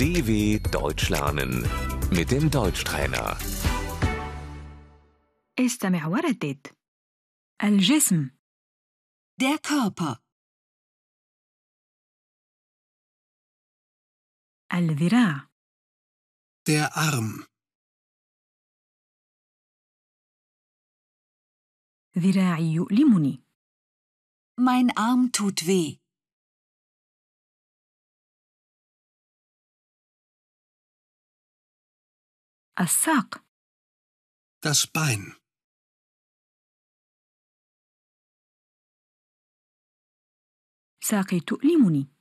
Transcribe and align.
DW 0.00 0.58
Deutsch 0.70 1.08
lernen 1.08 1.52
mit 2.10 2.30
dem 2.30 2.50
Deutschtrainer. 2.50 3.36
استمع 5.58 6.06
وردد 6.06 6.66
الجسم 7.62 8.30
Der 9.40 9.58
Körper, 9.58 10.16
الذراع 14.72 15.48
Der 16.68 16.96
Arm, 16.96 17.46
ذراعي 22.18 22.72
يؤلمني 22.74 23.42
mein 24.58 24.90
Arm 24.96 25.32
tut 25.32 25.66
weh. 25.66 25.98
الساق 32.80 33.46
das 34.66 34.86
Bein, 34.86 35.36
ساقي 41.00 41.40
تؤلمني 41.40 42.16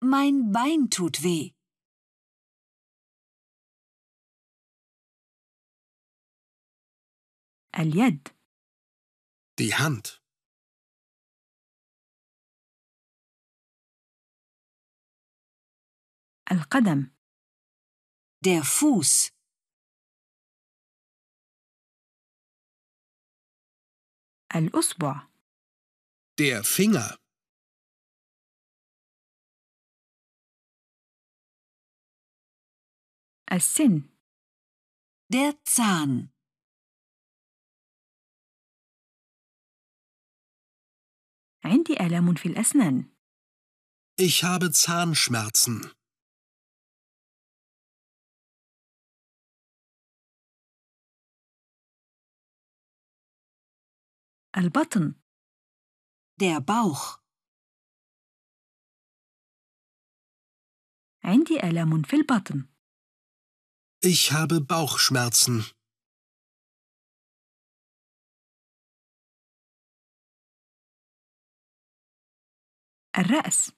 Mein 0.00 0.52
Bein 0.52 0.90
tut 0.90 1.22
weh. 1.24 1.54
اليد 7.78 8.28
die 9.60 9.74
Hand, 9.74 10.22
القدم 16.52 17.10
Der 18.44 18.62
Fuß, 18.62 19.31
الأصبع 24.56 25.28
der 26.40 26.62
Finger, 26.64 27.18
السن 33.52 34.02
der 35.32 35.54
Zahn, 35.64 36.28
عندي 41.64 41.92
آلام 42.00 42.34
في 42.34 42.46
الأسنان 42.48 43.18
ich 44.20 44.42
habe 44.42 44.72
Zahnschmerzen, 44.72 45.92
البطن 54.56 55.14
der 56.40 56.60
Bauch, 56.60 57.18
عندي 61.24 61.60
آلام 61.64 62.02
في 62.02 62.16
البطن 62.16 62.68
ich 64.04 64.32
habe 64.32 64.60
Bauchschmerzen, 64.60 65.74
الرأس 73.18 73.72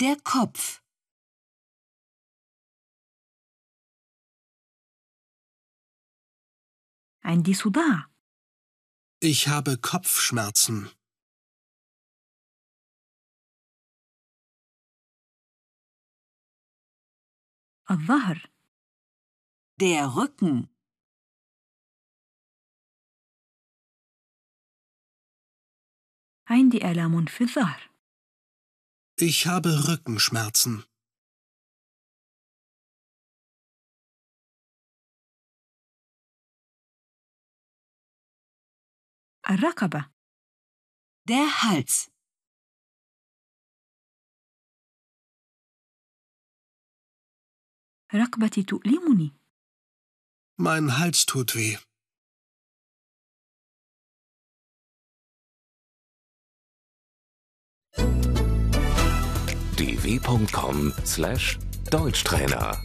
der 0.00 0.16
Kopf, 0.22 0.80
عندي 7.24 7.54
صداع 7.54 8.07
ich 9.20 9.48
habe 9.48 9.78
Kopfschmerzen, 9.78 10.90
الظهر 17.90 18.50
der 19.80 20.16
Rücken, 20.16 20.68
عندي 26.46 26.90
آلام 26.90 27.26
في 27.26 27.44
الظهر 27.44 27.90
ich 29.16 29.46
habe 29.46 29.88
Rückenschmerzen, 29.88 30.84
الرقبة 39.50 40.10
der 41.26 41.62
Hals, 41.62 42.10
رقبتي 48.14 48.62
تؤلمني 48.62 49.32
mein 50.56 50.98
Hals 50.98 51.26
tut 51.26 51.56
weh. 51.56 51.76
dw.com/deutschtrainer 59.78 62.78